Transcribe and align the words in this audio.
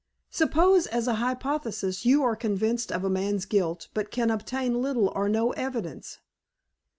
"Suppose, 0.31 0.87
as 0.87 1.07
a 1.07 1.13
hypothesis, 1.21 2.05
you 2.07 2.23
are 2.23 2.35
convinced 2.35 2.91
of 2.91 3.03
a 3.03 3.07
man's 3.11 3.45
guilt, 3.45 3.87
but 3.93 4.09
can 4.09 4.31
obtain 4.31 4.81
little 4.81 5.09
or 5.15 5.29
no 5.29 5.51
evidence?" 5.51 6.17